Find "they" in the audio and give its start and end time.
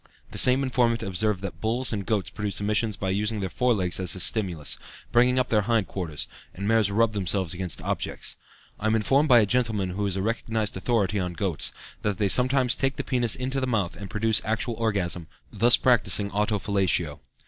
12.17-12.29